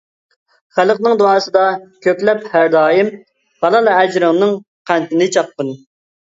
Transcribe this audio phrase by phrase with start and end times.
[0.77, 1.65] خەلقىڭ دۇئاسىدا
[2.05, 3.11] كۆكلەپ ھەر دائىم،
[3.67, 4.57] ھالال ئەجرىڭنىڭ
[4.93, 5.71] قەنتىنى چاققىن.